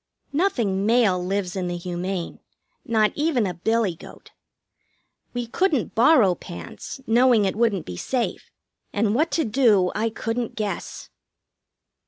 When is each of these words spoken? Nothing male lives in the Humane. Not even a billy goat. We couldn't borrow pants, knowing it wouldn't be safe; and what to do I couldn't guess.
Nothing 0.33 0.83
male 0.87 1.23
lives 1.23 1.55
in 1.55 1.67
the 1.67 1.77
Humane. 1.77 2.39
Not 2.83 3.11
even 3.13 3.45
a 3.45 3.53
billy 3.53 3.93
goat. 3.93 4.31
We 5.35 5.45
couldn't 5.45 5.93
borrow 5.93 6.33
pants, 6.33 6.99
knowing 7.05 7.45
it 7.45 7.55
wouldn't 7.55 7.85
be 7.85 7.97
safe; 7.97 8.49
and 8.91 9.13
what 9.13 9.29
to 9.33 9.45
do 9.45 9.91
I 9.93 10.09
couldn't 10.09 10.55
guess. 10.55 11.11